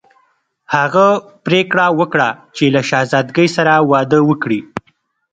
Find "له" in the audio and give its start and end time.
2.73-2.81